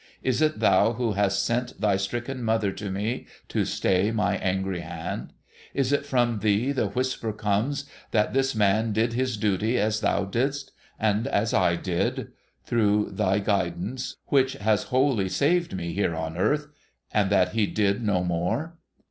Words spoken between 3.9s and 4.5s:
my